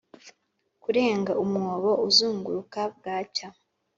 kurenga 0.83 1.31
umwobo 1.43 1.91
uzunguruka 2.07 2.79
bwacya 2.95 3.47